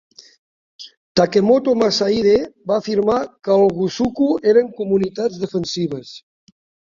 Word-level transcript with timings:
Takemoto 1.19 1.73
Masahide 1.81 2.31
va 2.71 2.79
afirmar 2.83 3.19
que 3.47 3.57
els 3.65 3.75
gusuku 3.81 4.29
eren 4.53 4.73
comunitats 4.79 5.39
defensives. 5.45 6.15